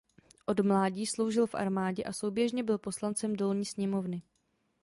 [0.45, 4.21] Od mládí sloužil v armádě a souběžně byl poslancem Dolní sněmovny.